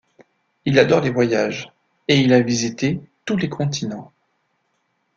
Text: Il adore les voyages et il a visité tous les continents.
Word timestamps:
Il 0.65 0.79
adore 0.79 1.01
les 1.01 1.11
voyages 1.11 1.71
et 2.07 2.19
il 2.21 2.33
a 2.33 2.41
visité 2.41 2.99
tous 3.23 3.37
les 3.37 3.49
continents. 3.49 4.11